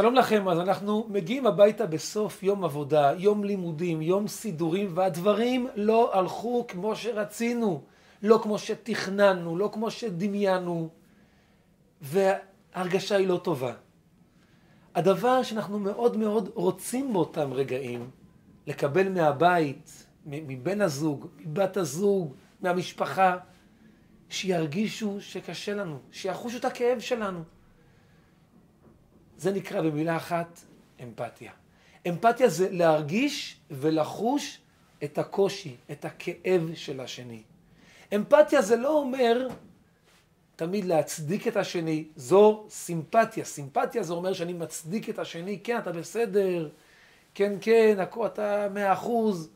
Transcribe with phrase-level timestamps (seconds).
[0.00, 6.18] שלום לכם, אז אנחנו מגיעים הביתה בסוף יום עבודה, יום לימודים, יום סידורים, והדברים לא
[6.18, 7.82] הלכו כמו שרצינו,
[8.22, 10.88] לא כמו שתכננו, לא כמו שדמיינו,
[12.00, 13.72] וההרגשה היא לא טובה.
[14.94, 18.10] הדבר שאנחנו מאוד מאוד רוצים באותם רגעים,
[18.66, 23.36] לקבל מהבית, מבן הזוג, מבת הזוג, מהמשפחה,
[24.28, 27.53] שירגישו שקשה לנו, שיחושו את הכאב שלנו.
[29.38, 30.60] זה נקרא במילה אחת
[31.02, 31.52] אמפתיה.
[32.08, 34.58] אמפתיה זה להרגיש ולחוש
[35.04, 37.42] את הקושי, את הכאב של השני.
[38.14, 39.48] אמפתיה זה לא אומר
[40.56, 43.44] תמיד להצדיק את השני, זו סימפתיה.
[43.44, 46.68] סימפתיה זה אומר שאני מצדיק את השני, כן, אתה בסדר,
[47.34, 49.50] כן, כן, אתה מאה אחוז.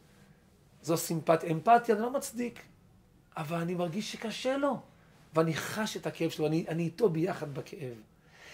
[0.83, 1.51] זו סימפתיה.
[1.51, 2.63] אמפתיה אני לא מצדיק,
[3.37, 4.81] אבל אני מרגיש שקשה לו,
[5.35, 7.95] ואני חש את הכאב שלו, אני, אני איתו ביחד בכאב.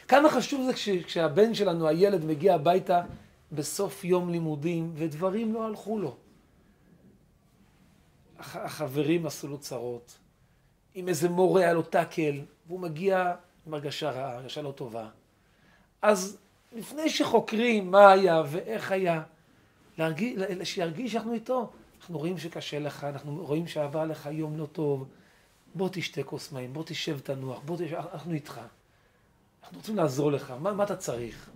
[0.08, 3.02] כמה חשוב זה כש, כשהבן שלנו, הילד, מגיע הביתה
[3.52, 6.16] בסוף יום לימודים, ודברים לא הלכו לו.
[8.38, 10.18] הח, החברים עשו לו צרות,
[10.96, 13.34] אם איזה מורה היה לו טאקל, והוא מגיע
[13.66, 15.08] עם הרגשה רעה, הרגשה לא טובה.
[16.02, 16.36] אז
[16.72, 19.22] לפני שחוקרים מה היה ואיך היה,
[19.98, 21.70] להרגיש, שירגיש שאנחנו איתו.
[22.00, 25.08] אנחנו רואים שקשה לך, אנחנו רואים שעבר לך יום לא טוב,
[25.74, 28.60] בוא תשתה כוס מים, בוא תשב תנוח, בוא תשב, אנחנו איתך.
[29.64, 31.50] אנחנו רוצים לעזור לך, מה, מה אתה צריך?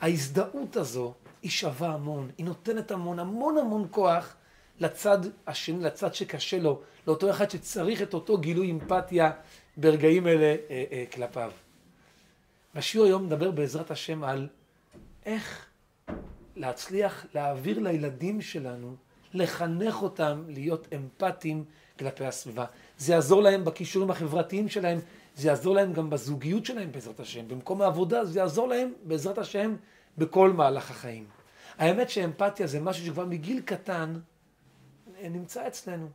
[0.00, 4.36] ההזדהות הזו היא שווה המון, היא נותנת המון, המון המון כוח
[4.80, 9.30] לצד השני, לצד שקשה לו, לאותו אחד שצריך את אותו גילוי אמפתיה
[9.76, 11.52] ברגעים אלה אה, אה, כלפיו.
[12.74, 14.48] בשיעור היום נדבר בעזרת השם על
[15.26, 15.66] איך
[16.56, 18.96] להצליח להעביר לילדים שלנו,
[19.34, 21.64] לחנך אותם להיות אמפתיים
[21.98, 22.64] כלפי הסביבה.
[22.98, 24.98] זה יעזור להם בכישורים החברתיים שלהם,
[25.36, 29.76] זה יעזור להם גם בזוגיות שלהם בעזרת השם, במקום העבודה זה יעזור להם בעזרת השם
[30.18, 31.26] בכל מהלך החיים.
[31.78, 34.20] האמת שאמפתיה זה משהו שכבר מגיל קטן
[35.22, 36.08] נמצא אצלנו.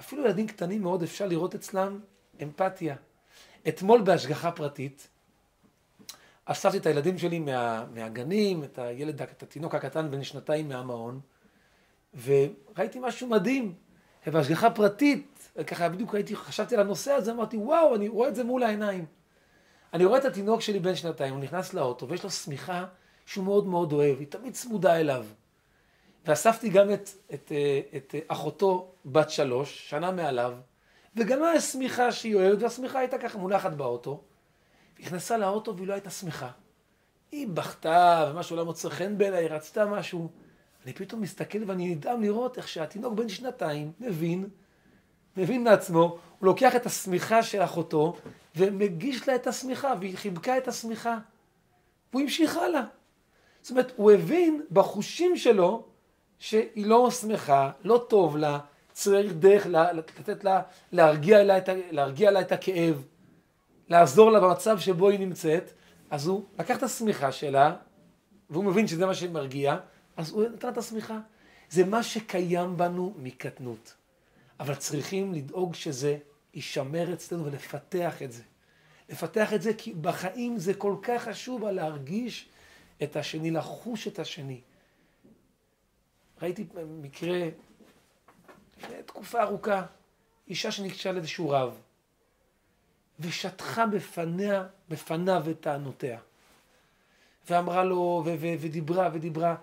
[0.00, 2.00] אפילו ילדים קטנים מאוד אפשר לראות אצלם
[2.42, 2.96] אמפתיה.
[3.68, 5.08] אתמול בהשגחה פרטית,
[6.44, 11.20] אספתי את הילדים שלי מה, מהגנים, את הילד, את התינוק הקטן בן שנתיים מהמעון,
[12.24, 13.74] וראיתי משהו מדהים.
[14.26, 15.35] בהשגחה פרטית,
[15.66, 19.06] ככה בדיוק הייתי, חשבתי על הנושא הזה, אמרתי, וואו, אני רואה את זה מול העיניים.
[19.92, 22.84] אני רואה את התינוק שלי בן שנתיים, הוא נכנס לאוטו, ויש לו שמיכה
[23.26, 25.26] שהוא מאוד מאוד אוהב, היא תמיד צמודה אליו.
[26.26, 27.52] ואספתי גם את, את,
[27.96, 30.54] את, את אחותו בת שלוש, שנה מעליו,
[31.16, 34.20] וגם לה שמיכה שהיא אוהבת, והשמיכה הייתה ככה מונחת באוטו.
[34.98, 36.50] היא נכנסה לאוטו והיא לא הייתה שמחה.
[37.32, 40.30] היא בכתה, ומשהו לא מוצא חן בעיניי, היא רצתה משהו.
[40.84, 44.48] אני פתאום מסתכל ואני נדהם לראות איך שהתינוק בן שנתיים מבין,
[45.36, 48.16] מבין מעצמו, הוא לוקח את השמיכה של אחותו
[48.56, 51.18] ומגיש לה את השמיכה, והיא חיבקה את השמיכה.
[52.12, 52.82] והוא המשיך הלאה.
[53.62, 55.84] זאת אומרת, הוא הבין בחושים שלו
[56.38, 58.58] שהיא לא שמחה, לא טוב לה,
[58.92, 63.04] צריך דרך לתת לה, להרגיע לה, את, להרגיע לה את הכאב,
[63.88, 65.72] לעזור לה במצב שבו היא נמצאת,
[66.10, 67.76] אז הוא לקח את השמיכה שלה,
[68.50, 69.76] והוא מבין שזה מה שמרגיע,
[70.16, 71.18] אז הוא נתן את השמיכה.
[71.70, 73.94] זה מה שקיים בנו מקטנות.
[74.60, 76.18] אבל צריכים לדאוג שזה
[76.54, 78.42] יישמר אצלנו ולפתח את זה.
[79.08, 82.48] לפתח את זה כי בחיים זה כל כך חשוב להרגיש
[83.02, 84.60] את השני, לחוש את השני.
[86.42, 87.48] ראיתי מקרה
[88.78, 89.86] לפני תקופה ארוכה,
[90.48, 91.80] אישה שניגשה לאיזשהו רב,
[93.20, 96.18] ושטחה בפניה, בפניו את טענותיה.
[97.50, 99.56] ואמרה לו, ו- ו- ודיברה ודיברה,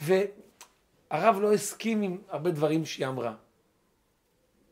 [0.00, 3.34] והרב לא הסכים עם הרבה דברים שהיא אמרה.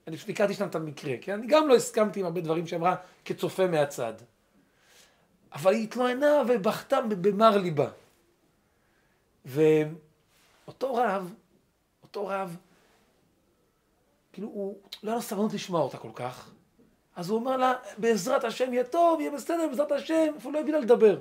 [0.07, 1.33] אני פשוט הכרתי שם את המקרה, כן?
[1.33, 4.13] אני גם לא הסכמתי עם הרבה דברים שהיא אמרה כצופה מהצד.
[5.53, 7.89] אבל היא התלוננה ובכתה במר ליבה.
[9.45, 11.35] ואותו רב,
[12.03, 12.57] אותו רב,
[14.33, 16.51] כאילו הוא לא היה לו סבלנות לשמוע אותה כל כך,
[17.17, 20.75] אז הוא אומר לה, בעזרת השם יהיה טוב, יהיה בסדר, בעזרת השם, אפילו לא הבין
[20.75, 21.21] לה לדבר.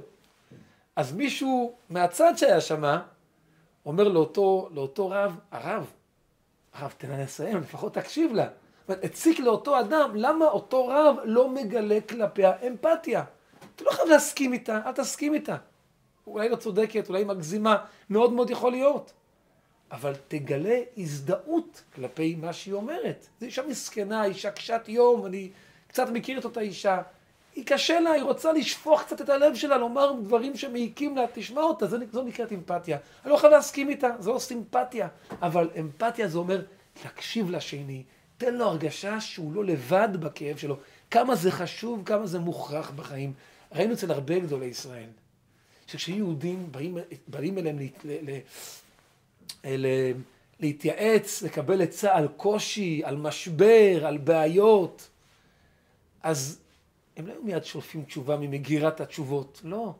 [0.96, 3.04] אז מישהו מהצד שהיה שמה,
[3.86, 5.92] אומר לאותו, לאותו רב, הרב,
[6.74, 8.48] הרב, תן לה לסיים, לפחות תקשיב לה.
[8.90, 13.24] הציק לאותו אדם, למה אותו רב לא מגלה כלפיה אמפתיה?
[13.76, 15.56] אתה לא חייב להסכים איתה, אל תסכים איתה.
[16.28, 17.78] אולי לא צודקת, אולי מגזימה,
[18.10, 19.14] מאוד מאוד יכול להיות.
[19.92, 23.28] אבל תגלה הזדהות כלפי מה שהיא אומרת.
[23.40, 25.50] זו אישה מסכנה, אישה קשת יום, אני
[25.88, 27.02] קצת מכיר את אותה אישה.
[27.56, 31.62] היא קשה לה, היא רוצה לשפוך קצת את הלב שלה, לומר דברים שמעיקים לה, תשמע
[31.62, 32.98] אותה, זו, זו נקראת אמפתיה.
[33.24, 35.08] אני לא חייב להסכים איתה, זו לא סימפתיה.
[35.42, 36.62] אבל אמפתיה זה אומר,
[37.04, 38.04] תקשיב לשני,
[38.38, 40.78] תן לו הרגשה שהוא לא לבד בכאב שלו.
[41.12, 43.34] כמה זה חשוב, כמה זה מוכרח בחיים.
[43.72, 45.10] ראינו אצל הרבה גדולי ישראל,
[45.88, 46.98] שכשיהודים באים,
[47.28, 48.40] באים אליהם ל, ל,
[49.66, 50.12] ל,
[50.60, 55.10] להתייעץ, לקבל עצה על קושי, על משבר, על בעיות,
[56.24, 56.60] אז
[57.18, 59.94] הם לא היו מיד שולפים תשובה ממגירת התשובות, לא.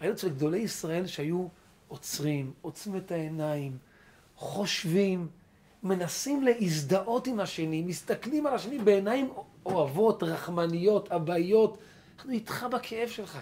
[0.00, 1.46] היו אצל גדולי ישראל שהיו
[1.88, 3.78] עוצרים, עוצמים את העיניים,
[4.36, 5.28] חושבים,
[5.82, 9.30] מנסים להזדהות עם השני, מסתכלים על השני בעיניים
[9.66, 11.78] אוהבות, רחמניות, אבאיות.
[12.16, 13.38] אנחנו איתך בכאב שלך.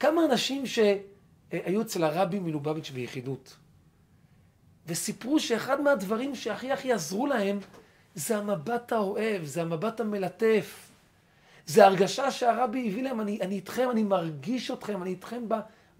[0.00, 3.56] כמה אנשים שהיו אצל הרבי מלובביץ' ביחידות,
[4.86, 7.58] וסיפרו שאחד מהדברים שהכי הכי עזרו להם
[8.14, 10.88] זה המבט האוהב, זה המבט המלטף.
[11.66, 15.42] זה הרגשה שהרבי הביא להם, אני, אני איתכם, אני מרגיש אתכם, אני איתכם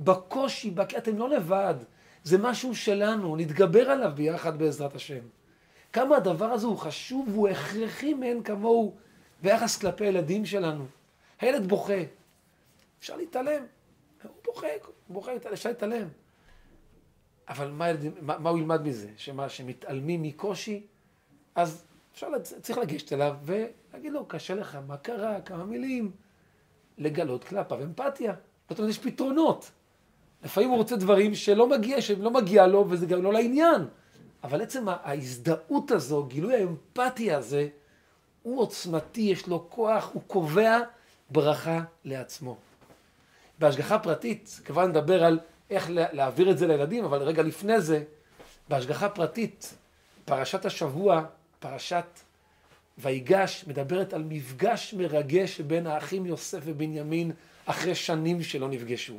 [0.01, 0.95] בקושי, בק...
[0.95, 1.75] אתם לא לבד.
[2.25, 5.21] זה משהו שלנו, נתגבר עליו ביחד בעזרת השם.
[5.93, 8.95] כמה הדבר הזה הוא חשוב והוא הכרחי מאין כמוהו
[9.43, 10.85] ביחס כלפי הילדים שלנו.
[11.41, 12.03] הילד בוכה,
[12.99, 13.63] אפשר להתעלם.
[14.23, 16.09] הוא בוכה, הוא בוכה, אפשר להתעלם.
[17.49, 19.09] אבל מה, ילדים, מה, מה הוא ילמד מזה?
[19.17, 20.87] שמה, שמתעלמים מקושי?
[21.55, 26.11] אז אפשר, צריך לגשת אליו ולהגיד לו, קשה לך, מה קרה, כמה מילים.
[26.99, 28.35] לגלות כלפיו אמפתיה.
[28.69, 29.71] זאת אומרת, יש פתרונות.
[30.45, 33.87] לפעמים הוא רוצה דברים שלא מגיע, שלא מגיע לו, וזה גם לא לעניין.
[34.45, 37.69] אבל עצם ההזדהות הזו, גילוי האמפתיה הזה,
[38.43, 40.79] הוא עוצמתי, יש לו כוח, הוא קובע
[41.31, 42.57] ברכה לעצמו.
[43.59, 45.41] בהשגחה פרטית, כבר נדבר על
[45.71, 48.05] איך להעביר את זה לילדים, אבל רגע לפני זה,
[48.69, 49.75] בהשגחה פרטית,
[50.25, 51.25] פרשת השבוע,
[51.61, 52.05] פרשת
[52.99, 57.31] ויגש, מדברת על מפגש מרגש בין האחים יוסף ובנימין
[57.67, 59.15] אחרי שנים שלא נפגשו.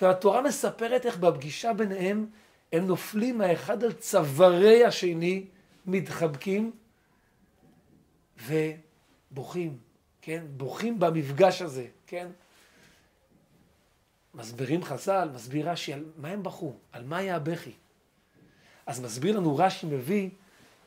[0.00, 2.26] והתורה מספרת איך בפגישה ביניהם
[2.74, 5.44] הם נופלים האחד על צווארי השני,
[5.86, 6.70] מתחבקים
[8.46, 9.78] ובוכים,
[10.22, 10.44] כן?
[10.56, 12.28] בוכים במפגש הזה, כן?
[14.34, 16.72] מסבירים חז"ל, מסביר רש"י, על מה הם בכו?
[16.92, 17.72] על מה היה הבכי?
[18.86, 20.30] אז מסביר לנו רש"י מביא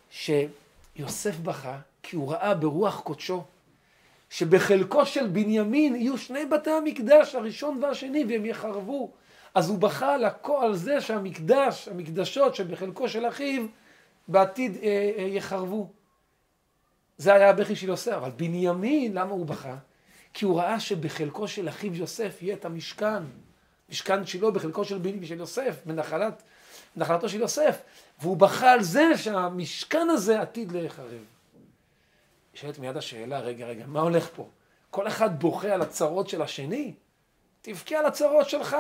[0.10, 3.44] שיוסף בכה כי הוא ראה ברוח קודשו
[4.30, 9.12] שבחלקו של בנימין יהיו שני בתי המקדש, הראשון והשני, והם יחרבו.
[9.58, 10.16] אז הוא בכה
[10.62, 13.66] על, זה שהמקדש, המקדשות שבחלקו של אחיו,
[14.28, 15.90] בעתיד אה, אה, יחרבו.
[17.18, 18.12] זה היה הבכי של יוסף.
[18.12, 19.76] אבל בנימין, למה הוא בכה?
[20.34, 23.24] כי הוא ראה שבחלקו של אחיו יוסף יהיה את המשכן.
[23.90, 26.44] משכן שלו בחלקו של, בני, של יוסף, בנחלת,
[26.96, 27.82] בנחלתו של יוסף.
[28.22, 31.24] והוא בכה על זה שהמשכן הזה עתיד להיחרב.
[32.54, 34.48] נשאלת מיד השאלה, רגע, רגע, מה הולך פה?
[34.90, 36.94] כל אחד בוכה על הצרות של השני?
[37.62, 38.76] תבכה על הצרות שלך.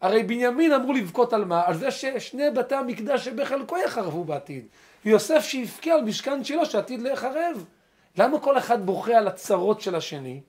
[0.00, 1.62] הרי בנימין אמרו לבכות על מה?
[1.66, 4.66] על זה ששני בתי המקדש שבחלקו יחרבו בעתיד.
[5.04, 7.64] ויוסף שיבכה על משכן שלו שעתיד להיחרב.
[8.18, 10.40] למה כל אחד בוכה על הצרות של השני?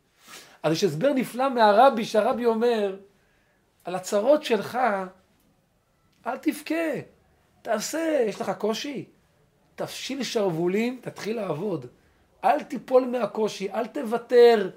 [0.64, 2.98] אז יש הסבר נפלא מהרבי, שהרבי אומר,
[3.84, 4.78] על הצרות שלך,
[6.28, 6.76] אל תבכה,
[7.62, 9.06] תעשה, יש לך קושי,
[9.76, 11.86] תפשיל שרוולים, תתחיל לעבוד.
[12.44, 14.70] אל תיפול מהקושי, אל תוותר,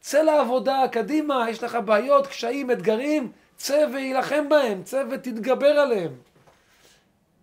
[0.00, 6.12] צא לעבודה, קדימה, יש לך בעיות, קשיים, אתגרים, צא ויילחם בהם, צא ותתגבר עליהם.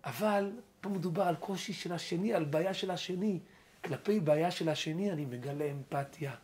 [0.04, 3.38] אבל פה מדובר על קושי של השני, על בעיה של השני.
[3.84, 6.34] כלפי בעיה של השני אני מגלה אמפתיה.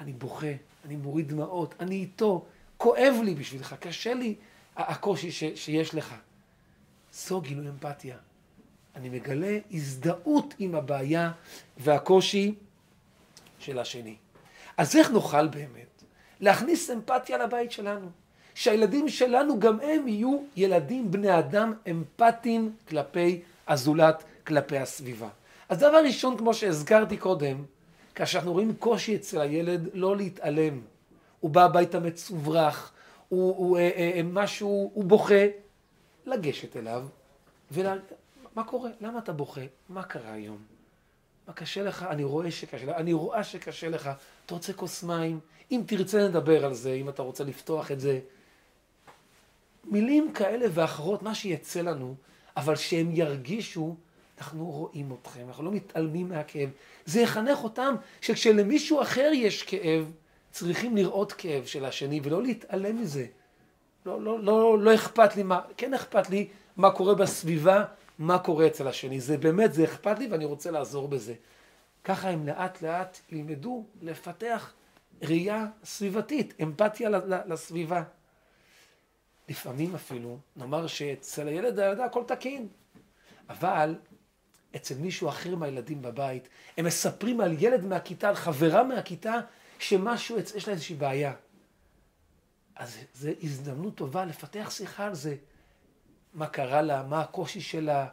[0.00, 0.52] אני בוכה,
[0.84, 2.46] אני מוריד דמעות, אני איתו,
[2.76, 4.34] כואב לי בשבילך, קשה לי
[4.76, 6.14] הקושי ש, שיש לך.
[7.12, 8.16] זו גילוי אמפתיה.
[8.96, 11.32] אני מגלה הזדהות עם הבעיה
[11.76, 12.54] והקושי
[13.58, 14.16] של השני.
[14.76, 16.02] אז איך נוכל באמת
[16.40, 18.10] להכניס אמפתיה לבית שלנו?
[18.58, 25.28] שהילדים שלנו גם הם יהיו ילדים בני אדם אמפתיים כלפי הזולת, כלפי הסביבה.
[25.68, 27.64] אז דבר ראשון, כמו שהזכרתי קודם,
[28.14, 30.80] כאשר אנחנו רואים קושי אצל הילד, לא להתעלם.
[31.40, 32.92] הוא בא הביתה מצוברח,
[33.28, 35.44] הוא, הוא אה, אה, אה משהו, הוא בוכה,
[36.26, 37.06] לגשת אליו
[37.70, 38.02] ולהגיד,
[38.54, 38.90] מה קורה?
[39.00, 39.60] למה אתה בוכה?
[39.88, 40.58] מה קרה היום?
[41.48, 42.06] מה קשה לך?
[42.10, 44.10] אני רואה שקשה לך, אני רואה שקשה לך.
[44.46, 45.40] אתה רוצה כוס מים?
[45.70, 48.20] אם תרצה נדבר על זה, אם אתה רוצה לפתוח את זה.
[49.90, 52.14] מילים כאלה ואחרות, מה שיצא לנו,
[52.56, 53.96] אבל שהם ירגישו,
[54.38, 56.70] אנחנו רואים אתכם, אנחנו לא מתעלמים מהכאב.
[57.06, 60.12] זה יחנך אותם שכשלמישהו אחר יש כאב,
[60.50, 63.26] צריכים לראות כאב של השני ולא להתעלם מזה.
[64.06, 67.84] לא, לא, לא, לא אכפת לי מה, כן אכפת לי מה קורה בסביבה,
[68.18, 69.20] מה קורה אצל השני.
[69.20, 71.34] זה באמת, זה אכפת לי ואני רוצה לעזור בזה.
[72.04, 74.72] ככה הם לאט לאט ילמדו לפתח
[75.22, 77.10] ראייה סביבתית, אמפתיה
[77.46, 78.02] לסביבה.
[79.48, 82.68] לפעמים אפילו, נאמר שאצל הילד הילדה הכל תקין,
[83.48, 83.94] אבל
[84.76, 89.34] אצל מישהו אחר מהילדים בבית, הם מספרים על ילד מהכיתה, על חברה מהכיתה,
[89.78, 91.32] שמשהו, יש לה איזושהי בעיה.
[92.76, 95.36] אז זו הזדמנות טובה לפתח שיחה על זה.
[96.34, 98.06] מה קרה לה, מה הקושי שלה,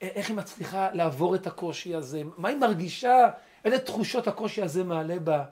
[0.00, 3.30] איך היא מצליחה לעבור את הקושי הזה, מה היא מרגישה,
[3.64, 5.44] איזה תחושות הקושי הזה מעלה בה.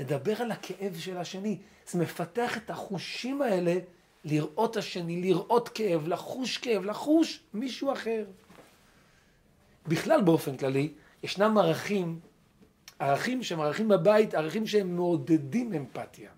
[0.00, 1.58] לדבר על הכאב של השני.
[1.90, 3.74] זה מפתח את החושים האלה
[4.24, 8.24] לראות השני, לראות כאב, לחוש כאב, לחוש מישהו אחר.
[9.86, 12.20] בכלל באופן כללי, ישנם ערכים,
[12.98, 16.30] ערכים שהם ערכים בבית, ערכים שהם מעודדים אמפתיה.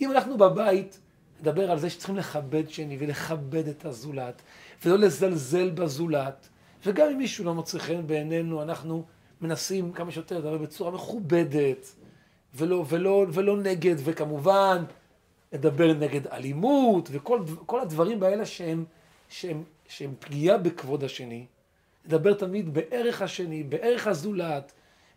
[0.00, 1.00] אם אנחנו בבית
[1.40, 4.42] נדבר על זה שצריכים לכבד שני ולכבד את הזולת,
[4.84, 6.48] ולא לזלזל בזולת,
[6.86, 9.04] וגם אם מישהו לא מוצא חן בעינינו, אנחנו
[9.40, 11.94] מנסים כמה שיותר לדבר בצורה מכובדת,
[12.54, 14.84] ולא, ולא, ולא נגד, וכמובן
[15.52, 18.84] לדבר נגד אלימות, וכל הדברים האלה שהם,
[19.28, 21.46] שהם, שהם פגיעה בכבוד השני.
[22.06, 24.72] לדבר תמיד בערך השני, בערך הזולת,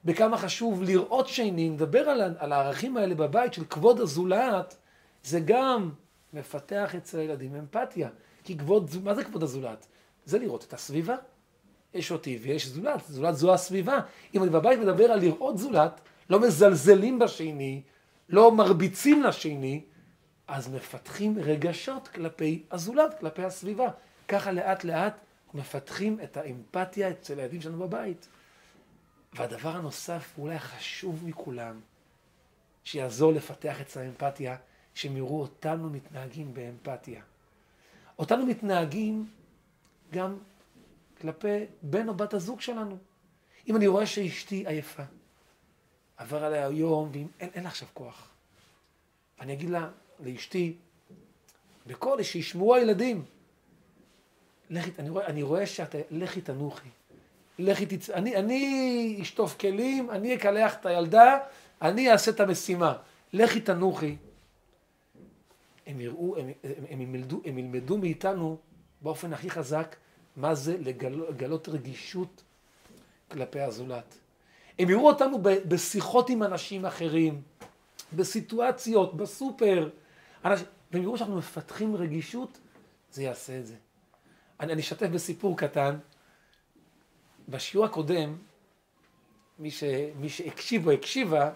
[0.05, 4.75] בכמה חשוב לראות שני, נדבר על, על הערכים האלה בבית של כבוד הזולת,
[5.23, 5.91] זה גם
[6.33, 8.09] מפתח אצל הילדים אמפתיה.
[8.43, 9.85] כי כבוד, מה זה כבוד הזולת?
[10.25, 11.15] זה לראות את הסביבה.
[11.93, 13.99] יש אותי ויש זולת, זולת זו הסביבה.
[14.35, 17.81] אם אני בבית מדבר על לראות זולת, לא מזלזלים בשני,
[18.29, 19.83] לא מרביצים לשני,
[20.47, 23.89] אז מפתחים רגשות כלפי הזולת, כלפי הסביבה.
[24.27, 25.13] ככה לאט לאט
[25.53, 28.27] מפתחים את האמפתיה אצל הילדים שלנו בבית.
[29.33, 31.79] והדבר הנוסף, ואולי החשוב מכולם,
[32.83, 34.55] שיעזור לפתח את האמפתיה,
[34.93, 37.21] שהם יראו אותנו מתנהגים באמפתיה.
[38.19, 39.27] אותנו מתנהגים
[40.11, 40.37] גם
[41.21, 42.97] כלפי בן או בת הזוג שלנו.
[43.67, 45.03] אם אני רואה שאשתי עייפה,
[46.23, 48.29] עבר עליה היום, ואם אין, לה עכשיו כוח,
[49.39, 49.89] אני אגיד לה,
[50.19, 50.73] לאשתי,
[51.87, 53.25] בקול, שישמעו הילדים,
[54.69, 56.89] לכי, אני רואה, אני רואה שאת, לכי תנוחי.
[57.59, 58.09] לכי תצ...
[58.09, 61.37] אני, אני אשטוף כלים, אני אקלח את הילדה,
[61.81, 62.97] אני אעשה את המשימה.
[63.33, 64.15] לכי תנוחי.
[65.87, 68.57] הם יראו, הם, הם, הם, ילמדו, הם ילמדו מאיתנו
[69.01, 69.95] באופן הכי חזק
[70.35, 72.43] מה זה לגלות רגישות
[73.31, 74.17] כלפי הזולת.
[74.79, 77.41] הם יראו אותנו בשיחות עם אנשים אחרים,
[78.13, 79.89] בסיטואציות, בסופר,
[80.45, 82.57] אנשים, והם יראו שאנחנו מפתחים רגישות,
[83.11, 83.75] זה יעשה את זה.
[84.59, 85.97] אני, אני אשתף בסיפור קטן.
[87.49, 88.37] בשיעור הקודם,
[89.59, 89.83] מי, ש,
[90.19, 91.51] מי שהקשיב או הקשיבה,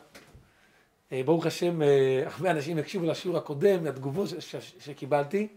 [1.11, 5.47] אה, ברוך השם, אה, הרבה אנשים הקשיבו לשיעור הקודם, לתגובות ש, ש, שקיבלתי.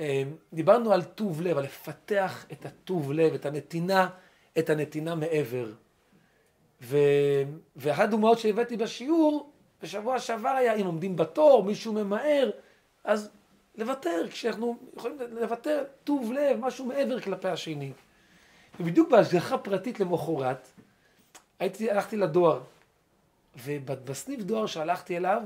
[0.00, 4.08] אה, דיברנו על טוב לב, על לפתח את הטוב לב, את הנתינה,
[4.58, 5.72] את הנתינה מעבר.
[6.82, 6.98] ו...
[7.76, 9.50] ואחת הדוגמאות שהבאתי בשיעור,
[9.82, 12.50] בשבוע שעבר היה, אם עומדים בתור, מישהו ממהר,
[13.04, 13.30] אז
[13.76, 17.92] לוותר, כשאנחנו יכולים לוותר, טוב לב, משהו מעבר כלפי השני.
[18.80, 20.68] ובדיוק בהשגחה פרטית למחרת,
[21.58, 22.60] הייתי, הלכתי לדואר,
[23.64, 25.42] ובסניף דואר שהלכתי אליו,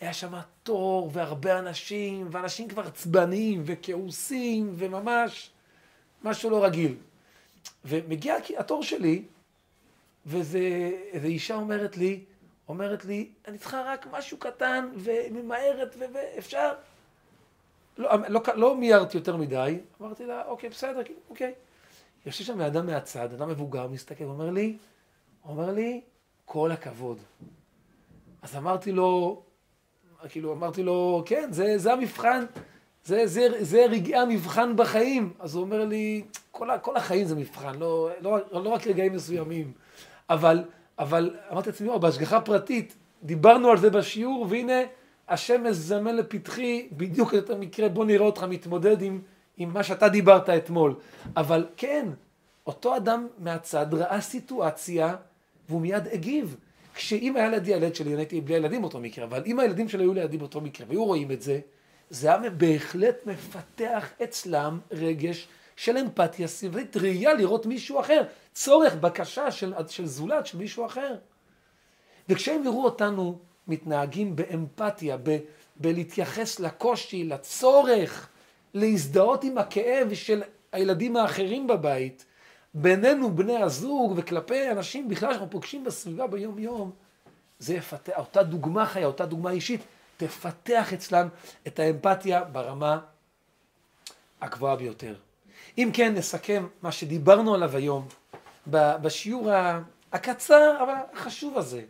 [0.00, 5.50] היה שם תור והרבה אנשים, ואנשים כבר עצבניים וכעוסים, וממש
[6.24, 6.94] משהו לא רגיל.
[7.84, 9.22] ומגיע התור שלי,
[10.26, 10.58] ואיזו
[11.24, 12.24] אישה אומרת לי,
[12.68, 16.72] אומרת לי, אני צריכה רק משהו קטן וממהרת ואפשר.
[17.98, 21.54] לא, לא, לא מיירתי יותר מדי, אמרתי לה, אוקיי, בסדר, כאילו, אוקיי.
[22.26, 24.76] יושב שם אדם מהצד, אדם מבוגר, מסתכל, אומר לי,
[25.44, 26.00] אומר לי,
[26.44, 27.18] כל הכבוד.
[28.42, 29.42] אז אמרתי לו,
[30.28, 32.44] כאילו, אמרתי לו, כן, זה, זה המבחן,
[33.04, 35.32] זה, זה, זה רגעי המבחן בחיים.
[35.38, 39.72] אז הוא אומר לי, כל, כל החיים זה מבחן, לא, לא, לא רק רגעים מסוימים.
[40.30, 40.64] אבל,
[40.98, 44.80] אבל אמרתי לעצמי, בהשגחה פרטית, דיברנו על זה בשיעור, והנה,
[45.28, 49.20] השם מזמן לפתחי בדיוק את המקרה, בוא נראה אותך מתמודד עם,
[49.56, 50.94] עם מה שאתה דיברת אתמול.
[51.36, 52.08] אבל כן,
[52.66, 55.16] אותו אדם מהצד ראה סיטואציה
[55.68, 56.56] והוא מיד הגיב.
[56.94, 60.04] כשאם היה לידי הילד שלי, אני הייתי בלי הילדים באותו מקרה, אבל אם הילדים שלי
[60.04, 61.60] היו לידי באותו מקרה והיו רואים את זה,
[62.10, 69.50] זה היה בהחלט מפתח אצלם רגש של אמפתיה סביבית, ראייה לראות מישהו אחר, צורך, בקשה
[69.50, 71.16] של, של זולת, של מישהו אחר.
[72.28, 75.38] וכשהם יראו אותנו מתנהגים באמפתיה, ב,
[75.76, 78.28] בלהתייחס לקושי, לצורך,
[78.74, 80.42] להזדהות עם הכאב של
[80.72, 82.24] הילדים האחרים בבית,
[82.74, 86.90] בינינו בני הזוג וכלפי אנשים בכלל שאנחנו פוגשים בסביבה ביום יום,
[87.58, 89.80] זה יפתח, אותה דוגמה חיה, אותה דוגמה אישית,
[90.16, 91.28] תפתח אצלם
[91.66, 92.98] את האמפתיה ברמה
[94.40, 95.14] הגבוהה ביותר.
[95.78, 98.08] אם כן, נסכם מה שדיברנו עליו היום
[98.66, 99.50] בשיעור
[100.12, 101.82] הקצר אבל החשוב הזה.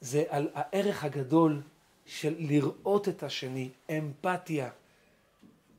[0.00, 1.62] זה על הערך הגדול
[2.06, 4.68] של לראות את השני, אמפתיה.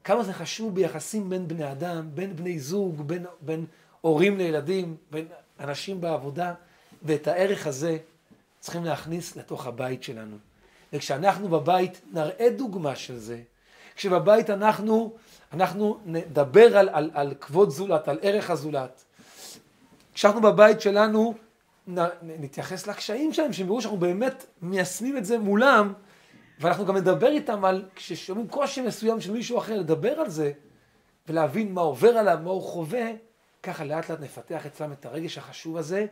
[0.04, 3.66] כמה זה חשוב ביחסים בין בני אדם, בין בני זוג, בין, בין
[4.02, 5.28] הורים לילדים, בין
[5.60, 6.54] אנשים בעבודה,
[7.04, 7.98] ואת הערך הזה
[8.60, 10.38] צריכים להכניס לתוך הבית שלנו.
[10.94, 13.42] וכשאנחנו בבית נראה דוגמה של זה,
[13.96, 15.16] כשבבית אנחנו,
[15.56, 19.04] אנחנו נדבר על, על, על כבוד זולת, על ערך הזולת,
[20.14, 21.34] כשאנחנו בבית שלנו
[21.88, 25.94] נ, נתייחס לקשיים שלהם, שהם יראו שאנחנו באמת מיישמים את זה מולם,
[26.60, 30.52] ואנחנו גם נדבר איתם על, כששומעים קושי מסוים של מישהו אחר, לדבר על זה,
[31.28, 33.12] ולהבין מה עובר עליו, מה הוא חווה,
[33.64, 36.06] ככה לאט לאט נפתח אצלם את הרגש החשוב הזה,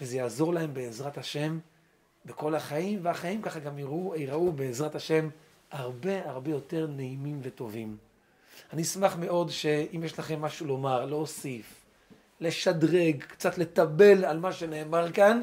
[0.00, 1.58] וזה יעזור להם בעזרת השם
[2.26, 5.28] בכל החיים, והחיים ככה גם יראו, יראו בעזרת השם
[5.70, 8.05] הרבה הרבה יותר נעימים וטובים.
[8.72, 11.74] אני אשמח מאוד שאם יש לכם משהו לומר, להוסיף,
[12.40, 15.42] לשדרג, קצת לטבל על מה שנאמר כאן,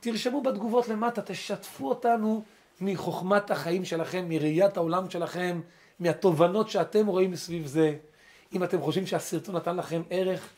[0.00, 2.42] תרשמו בתגובות למטה, תשתפו אותנו
[2.80, 5.60] מחוכמת החיים שלכם, מראיית העולם שלכם,
[6.00, 7.96] מהתובנות שאתם רואים סביב זה.
[8.52, 10.48] אם אתם חושבים שהסרטון נתן לכם ערך,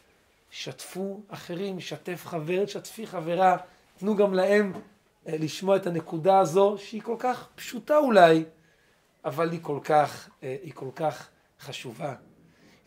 [0.51, 3.57] שתפו אחרים, שתף חבר, שתפי חברה,
[3.99, 4.73] תנו גם להם
[5.27, 8.45] אה, לשמוע את הנקודה הזו, שהיא כל כך פשוטה אולי,
[9.25, 11.29] אבל היא כל כך, אה, היא כל כך
[11.61, 12.15] חשובה.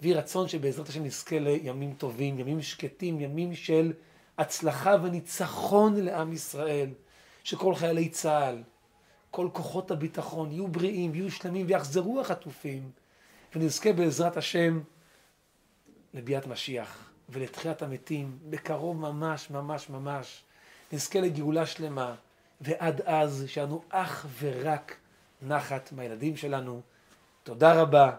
[0.02, 3.94] ויהי רצון שבעזרת השם נזכה לימים טובים, ימים שקטים, ימים של
[4.38, 6.90] הצלחה וניצחון לעם ישראל,
[7.44, 8.64] שכל חיילי צה"ל,
[9.32, 12.92] כל כוחות הביטחון יהיו בריאים, יהיו שלמים ויחזרו החטופים,
[13.56, 14.82] ונזכה בעזרת השם
[16.14, 20.44] לביאת משיח ולתחיית המתים, בקרוב ממש ממש ממש.
[20.92, 22.16] נזכה לגאולה שלמה,
[22.62, 24.96] ועד אז שאנו אך ורק
[25.42, 26.82] נחת מהילדים שלנו.
[27.44, 28.16] תודה רבה,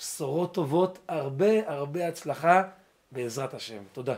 [0.00, 2.62] בשורות טובות, הרבה הרבה הצלחה
[3.12, 3.82] בעזרת השם.
[3.92, 4.14] תודה.